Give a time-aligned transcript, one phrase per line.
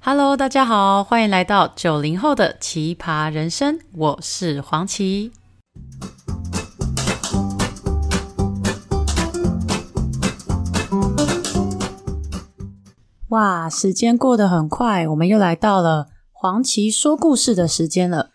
[0.00, 5.32] Hello，大家好，欢迎来到九零后的奇葩人生，我是黄琦。
[13.28, 18.30] 哇，时间过得很快，我们又来到了黄琦说故事的时间了。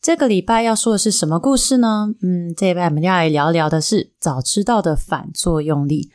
[0.00, 2.14] 这个礼拜要说的是什么故事呢？
[2.22, 6.10] 嗯，这一拜我们要来聊聊的是早知道的反作用力。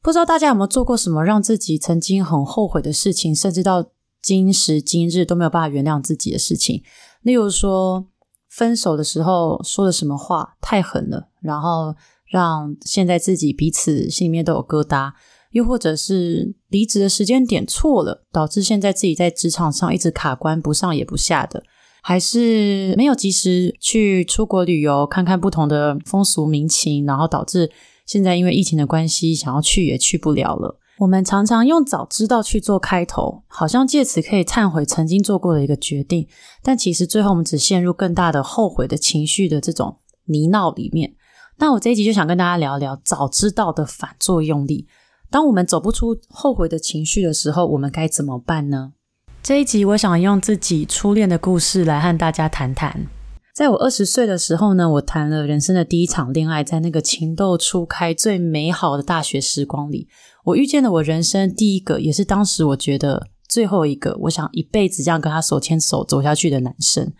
[0.00, 3.84] 不知道大家有没有做过什么让自己曾经很后悔的事情，甚至到
[4.22, 6.82] 今时今日都没有办法原谅自己的事情？
[7.22, 8.06] 例如说，
[8.48, 11.94] 分手的时候说了什么话太狠了，然后
[12.26, 15.12] 让现在自己彼此心里面都有疙瘩。
[15.52, 21.62] 又或者是离职的时间点错了，导致现在自己在职场上一直卡关，不上也不下的，
[22.02, 27.70] 还是没有及时去出国旅游，看看不同的风俗民情，然后导致
[28.04, 30.78] 现在因为疫情的关系，想要去也去不了了。
[30.98, 36.26] 我们常常用早知道去做开头，好像借此可以忏悔曾经做过的一个决定，
[36.60, 41.14] 但其实最后我们只陷入更大的后悔的情绪的这种泥淖里面。
[41.58, 44.88] 那我这一集就想跟大家聊聊早知道的反作用力。
[45.30, 48.92] 当我们走不出后悔的情绪的时候，我们该怎么办呢？
[49.40, 53.06] 这一集我想用自己初恋的故事来和大家谈谈。
[53.58, 60.06] 在我二十岁的时候呢，我谈了人生的第一场恋爱，在那个情窦初开、最美好的大学时光里，
[60.44, 67.12] 我遇见了我人生第一个，也是当时我觉得最后一个，我想一辈子这样跟他手牵手走下去的男生。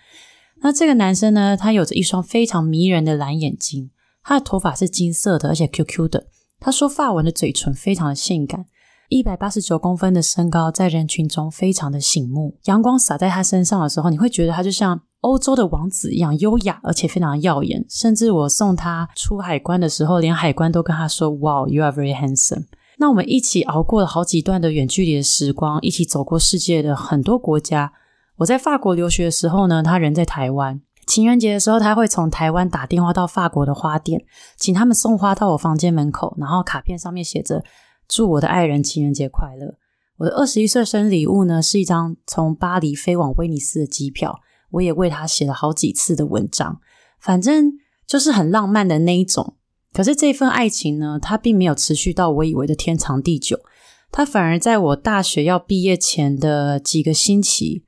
[0.62, 3.90] 那这个男生呢，他有着一双非常迷人的蓝眼睛，
[4.22, 6.28] 他的头发是金色的，而且 QQ 的。
[6.60, 8.64] 他说发文的嘴唇非常的性感，
[9.08, 12.56] 一百八十九公分的身高，在人群中非常的醒目。
[12.66, 17.84] 阳光洒在他身上的时候，你会觉得他就像欧洲的王子一样优雅，而且非常耀眼。
[17.88, 22.66] 甚至我送他出海关的时候，连海关都跟他说：“Wow, you are very handsome。”
[22.98, 27.92] 那我们一起熬过了好几段的远距离的时光，一起走过世界的很多国家。
[28.36, 30.80] 我在法国留学的时候呢，他人在台湾。
[31.06, 34.24] 情人节的时候，他会从台湾打电话到法国的花店，
[34.56, 37.64] 请他们送花到我房间门口，然后卡片上面写着
[38.06, 39.74] “祝我的爱人情人节快乐”。
[40.18, 44.40] 我的二十一岁生日礼物呢，是一张从巴黎飞往威尼斯的机票。
[44.70, 46.80] 我也为他写了好几次的文章，
[47.20, 47.72] 反正
[48.06, 49.56] 就是很浪漫的那一种。
[49.92, 53.58] 可是这份爱情呢，它并没有持续到我以为的天长地久，
[54.10, 57.84] 它反而在我大学要毕业前的几个星期，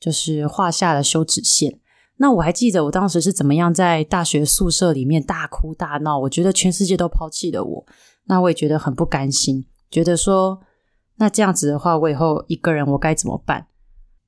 [0.00, 1.78] 就是画下了休止线。
[2.16, 7.86] 那我还记得我当时是怎么样在大学宿舍里面大哭大闹，我觉得全世界都抛弃了我，
[8.24, 10.60] 那我也觉得很不甘心，觉得说
[11.16, 13.68] 那这样子的话，我以后一个人我该怎么办？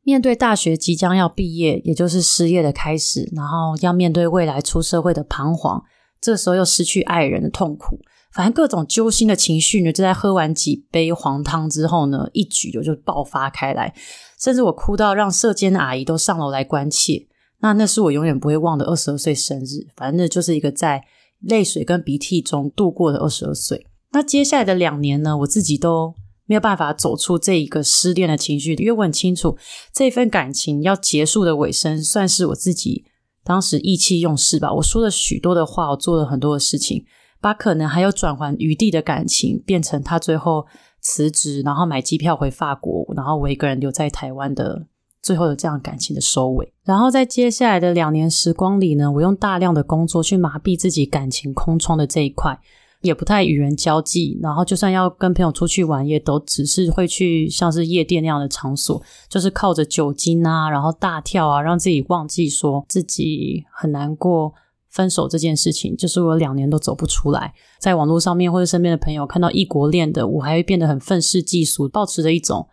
[0.09, 5.85] 面对大学即将要毕业，也就是失业的开始，然后要面对未来出社会的彷徨，
[6.19, 8.01] 这时候又失去爱人的痛苦，
[8.33, 13.93] 反正各种揪心的情绪呢，就在喝完几杯黄汤之后呢，一举就爆发开来，
[14.41, 17.27] 甚至我哭到让社监阿姨都上楼来关切。
[17.61, 21.05] 那那是我永远不会忘的二十二岁生日，反正那就是一个在
[21.41, 23.87] 泪水跟鼻涕中度过的二十二岁。
[24.13, 26.15] 那接下来的两年呢，我自己都
[26.49, 29.57] 没有办法走出这一个失恋的情绪，因为我很清楚
[29.93, 33.05] 这份感情要结束的尾声，算是我自己
[33.45, 34.73] 当时意气用事吧。
[34.75, 37.05] 我说了许多的话，我做了很多的事情，
[37.41, 40.67] 把可能还有转圜余地的感情变成他最后
[41.01, 44.89] 辞职，然后买机票回法国，然后我一个人留在台湾的。
[45.21, 52.59] 最后有这样感情的收尾，然后在接下来的两年时光里呢，我用大量的工作去麻痹自己感情空窗的这一块，
[53.03, 64.53] 也不太与人交际，然后就算要跟朋友出去玩，也都只是会去像是夜店那样的场所，就是靠着酒精啊，然后大跳啊，让自己忘记说自己很难过
[64.89, 67.55] 分手这件事情，就是我两年都走不出来。
[67.79, 72.69] 在网络上面或者身边的朋友看到异国恋的，我还会变得很愤世嫉俗，抱持着一种。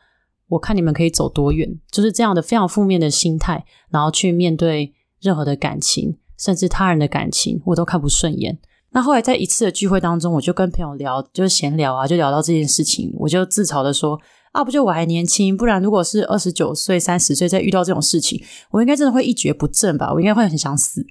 [0.48, 8.60] 我看你们可以走多远，就是这样的非常负面的心态，然后去面对任何的感情，甚至他人的感情，我都看不顺眼。
[8.96, 14.18] 那后来在一次的聚会当中，我就跟朋友聊，就是闲聊啊，就聊到这件事情，我就自嘲的说
[14.54, 20.14] ：“啊，不就我还年轻，不然如果是二十九岁、三十岁再遇到这种事情，我应该真的会一蹶不振吧？
[20.14, 21.06] 我应该会很想死。”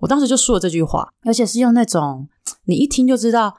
[0.00, 2.28] 我当时就说了这句话，而且是用那种
[2.66, 3.54] 你一听就知道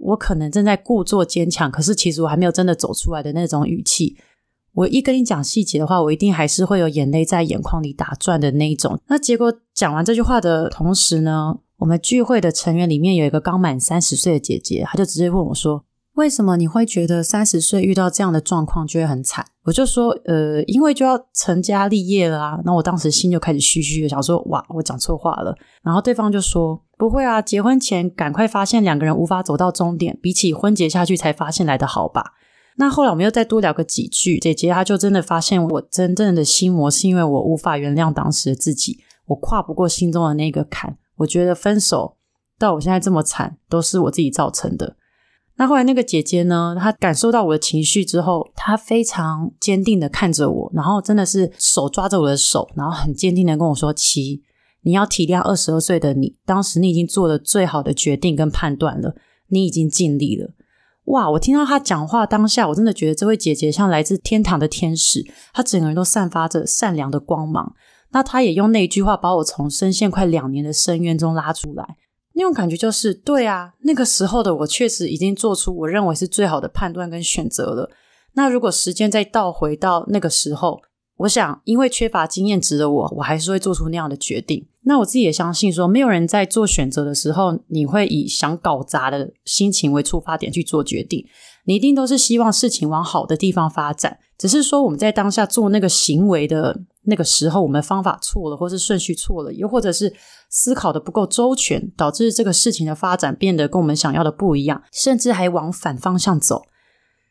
[0.00, 4.14] 我可能正在故作坚强，可是其实我还没有真的走出来的那种语气。
[4.74, 9.00] 我一跟你讲细节的话，我一定还是会有眼泪在眼眶里打转的那一种。
[9.08, 15.84] 那结果讲完这句话的同时呢，我们聚会的成员里面有一个刚满三十岁的姐姐，她就直接问我说
[16.14, 32.32] ：“为什么你会觉得三十岁遇到这样的状况就会很惨？”我就说：“呃，因为就要成家立业了啊。”那我当时心就开始虚虚的想说：“哇，我讲错话了。”然后对方就说：“不会啊，结婚前赶快发现两个人无法走到终点，比起婚结下去才发现来得好吧。”
[32.78, 40.96] 那后来我们又再多聊个几句，姐姐她就真的发现我真正的心魔是因为我无法原谅当时的自己，我跨不过心中的那个坎。
[41.16, 42.16] 我觉得分手
[42.58, 44.96] 到我现在这么惨，都是我自己造成的。
[45.58, 54.42] 那后来那个姐姐呢，她感受到我的情绪之后，她非常坚定的看着我，然后真的是手抓着我的手，然后很坚定的跟我说：“七，
[54.82, 59.14] 你要体谅二十二岁的你，当时你已经做了最好的决定跟判断了，
[59.48, 60.50] 你已经尽力了。”
[61.06, 61.30] 哇！
[61.30, 65.24] 我听到她讲话当下，我真的觉得这位姐姐像来自天堂的天使，
[65.54, 67.74] 她整个人都散发着善良的光芒。
[68.10, 71.96] 那他也用那句话把我从深陷快两年的深渊中拉出来。
[72.34, 77.90] 那种感觉就是，对啊，那个时候的我确实已经做出我认为是最好的判断跟选择了。
[78.34, 80.82] 那如果时间再倒回到那个时候，
[81.18, 84.66] 我想，因为缺乏经验值的我，我还是会做出那样的决定。
[84.82, 91.26] 那我自己也相信说，没有人在做选择的时候，你会以想搞砸的心情为出发点去做决定。
[91.64, 100.12] 你一定都是希望事情往好的地方发展，只是说我们在当下做那个行为的那个时候，我们方法错了，或是顺序错了，又或者是。
[100.48, 106.62] 思考的不够周全，导致这个事情的发展变得跟我们想要的不一样，甚至还往反方向走。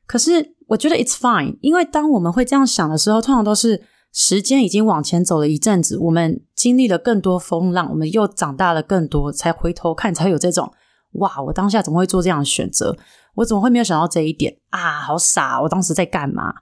[0.07, 3.81] 可是我觉得 it's fine，因为当我们会这样想的时候，通常都是
[4.13, 10.71] 时间已经往前走了一阵子，我们经历了更多风浪，我们又长大了更多，才回头看，才有这种
[11.13, 12.95] 哇，我当下怎么会做这样的选择？
[13.35, 15.01] 我怎么会没有想到这一点啊？
[15.01, 16.53] 好傻，我当时在干嘛？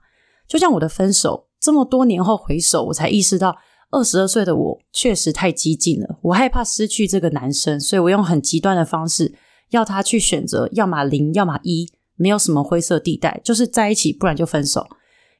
[0.48, 3.56] 就像我的分手，这么多年后回首，我才意识到。
[3.90, 9.32] 二十二岁的我确实太激进了，我害怕失去这个男生，所以我用很极端的方式
[9.70, 14.86] 要他去选择，要么零，要么一，没有什么灰色地带，就是在一起，不然就分手。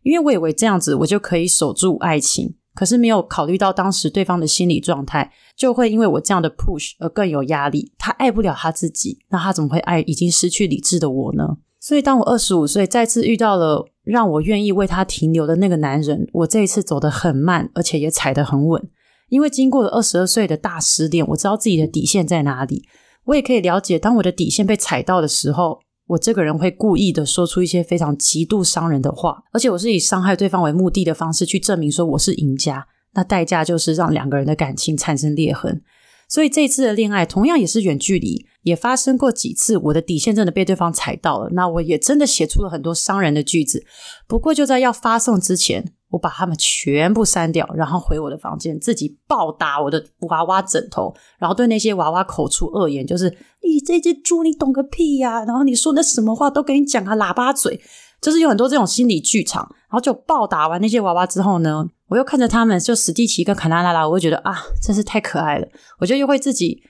[0.02, 7.92] 因为我以为这样子我就可以守住爱情，可是没有考虑到当时对方的心理状态，就会因为我这样的 push 而更有压力。
[7.98, 11.56] 他爱不了他自己，那他怎么会爱已经失去理智的我呢？
[11.80, 13.86] 所以当我二十五岁再次遇到了。
[14.04, 18.90] 让我愿意为他停留的那个男人，我这一次走得很慢，而且也踩得很稳。
[19.30, 22.86] 因为经过了二十二岁的大失恋，我知道自己的底线在哪里。
[23.24, 32.86] 我也可以了解，当我的底线被踩到的时候，我这个人会故意的说出一些非常极度伤人的话，而且我是以伤害对方为目的的方式去证明说我是赢家。
[33.14, 35.82] 那代价就是让两个人的感情产生裂痕。
[36.28, 38.46] 所以这次的恋爱同样也是远距离。
[38.62, 41.50] 也发生过几次，我的底线真的被对方踩到了。
[41.52, 43.84] 那我也真的写出了很多伤人的句子。
[44.26, 53.28] 不过就在要发送之前，我把他们全部删掉，然后回我的房间，自己暴打我的娃娃枕头，然后对那些娃娃口出恶言，就是
[53.62, 57.80] 你这只猪，你懂个屁呀、然后你说那什么话都跟你讲啊，喇叭嘴，
[58.20, 59.68] 就是有很多这种心理剧场。
[59.90, 65.66] 然后就暴打完那些娃娃之后呢，我又看着他们，就史蒂奇跟卡娜拉拉，我就觉得啊，真是太可爱了。
[65.98, 66.82] 我就又会自己。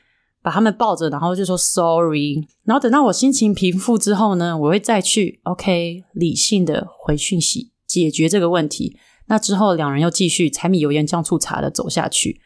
[0.45, 2.35] 把他们抱着，然后就说 sorry，
[2.65, 8.95] 然后等到我心情平复之后呢，我会再去 OK 理性的回讯息解决这个问题。
[9.27, 12.41] 那之后两人又继续柴米油盐酱醋茶的走下去。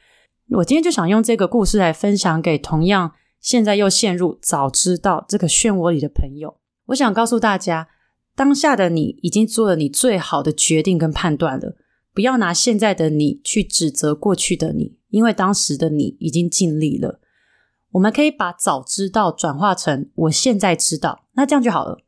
[0.50, 6.56] 我今天就想用这个故事来分享给同样现在又陷入早知道这个漩涡里的朋友。
[6.86, 7.88] 我想告诉大家，
[8.34, 11.76] 当下的你已经做了你最好的决定跟判断了，
[12.14, 17.20] 不要拿现在的你去指责过去的你，因为当时的你已经尽力了。
[17.92, 21.98] 我们可以把早知道转化成我现在知道，那这样就好了。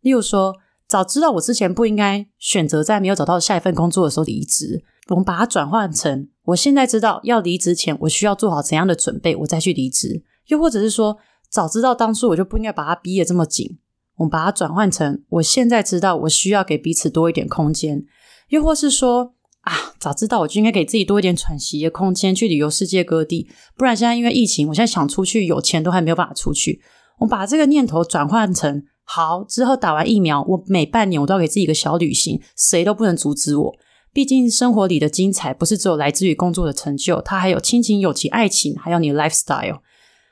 [0.00, 0.54] 例如说，
[0.96, 10.22] 早知道我之前不应该选择在没有找到下一份工作的时候离职，我们把它转换成我现在知道要离职前我需要做好怎样的准备，我再去离职。
[10.46, 11.18] 又或者是说，
[11.50, 13.76] 早知道当初我就不应该把它逼得这么紧，
[14.16, 18.02] 我们把它转换成我现在知道我需要给彼此多一点空间。
[18.48, 23.50] 又或是说，啊，早知道我就应该给自己多一点喘息的空间，去旅游世界各地。
[23.76, 26.80] 不然现在因为疫情，我现在想出去，有钱都还没有办法出去。
[27.18, 33.74] 我把这个念头转换成好，之后打完疫苗，我每半年我都要给自己一个小旅行，谁都不能阻止我。
[34.12, 39.78] 毕竟生活里的精彩不是只有来自于工作的成就，它还有亲情、友情、爱情，还有你的 lifestyle。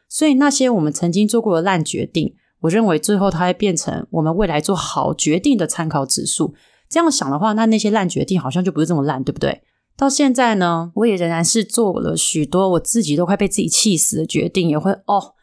[0.09, 6.55] 所以那些我们曾经做过的烂决定，我认为最后它会变成我们未来做好决定的参考指数。
[6.89, 9.63] 这样想的话，那那些烂决定好像就不是这么烂，对不对？
[9.97, 15.35] 到现在呢，我也仍然是做了许多我自己都快被自己气死的决定，也会哦，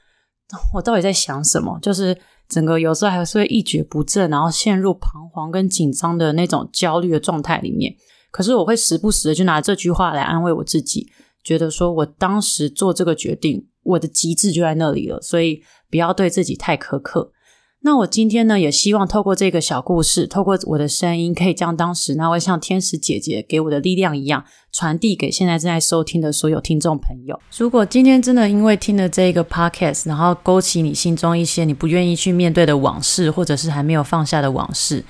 [0.73, 1.79] 我到底在想什么？
[1.81, 2.17] 就是
[2.51, 7.96] 整个有时候还是会一蹶不振，然后陷入彷徨跟紧张的那种焦虑的状态里面。
[8.29, 11.10] 可是我会时不时的就拿这句话来安慰我自己，
[11.43, 17.31] 觉得说我当时做这个决定，我的极致就在那里了，所以不要对自己太苛刻。
[17.83, 27.39] 那我今天呢，也希望透过这个小故事，透过我的声音，可以将当时那位像天使姐姐给我的力量一样，传递给现在正在收听的所有听众朋友。
[27.57, 35.03] 如果今天真的因为听了这个 podcast，然后勾起你心中一些你不愿意去面对的往事，或者是还没有放下的往事，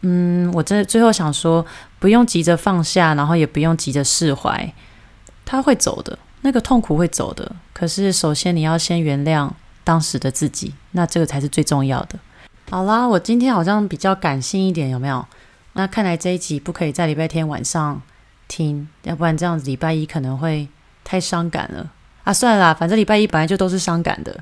[0.00, 1.64] 嗯，我真的最后想说，
[2.00, 4.74] 不用急着放下，然后也不用急着释怀，
[5.44, 7.54] 他会走的，那个痛苦会走的。
[7.72, 9.48] 可是首先你要先原谅
[9.86, 12.18] 当时的自己，那这个才是最重要的。
[12.68, 15.24] 好啦，我今天好像比较感性一点，有没有？
[15.74, 18.02] 那看来这一集不可以在礼拜天晚上
[18.48, 20.66] 听，要不然这样子礼拜一可能会
[21.04, 21.88] 太伤感了
[22.24, 22.32] 啊！
[22.32, 24.36] 算了啦，反正礼拜一本来就都是伤感的，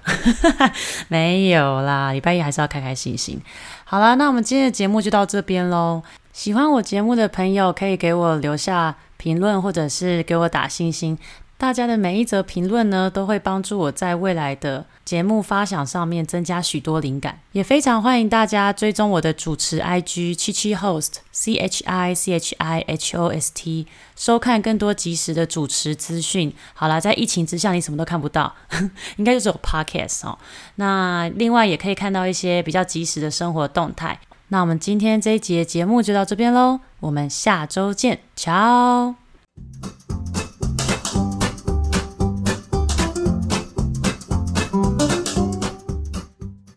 [1.08, 3.38] 没有啦，礼拜一还是要开开心心。
[3.84, 6.02] 好啦，那我们今天的节目就到这边喽。
[6.32, 11.18] 喜欢我节目的朋友可以给我留下评论，或者是给我打星星。
[11.64, 17.40] 大家的每一则评论呢，都会帮助我在未来的节目发想上面增加许多灵感。
[17.52, 26.52] 也非常欢迎大家追踪我的主持 IG 七七 Host C H I C H I H O S T，收看更多及时的主持资讯。
[26.75, 28.54] 好啦，在疫情之下，你什么都看不到，
[29.16, 30.38] 应该就只有 Podcast 哦。
[30.75, 34.21] 那另外也可以看到一些比较及时的生活动态。
[34.49, 39.14] 那我们今天这一节节目就到这边喽，我们下周见，Ciao。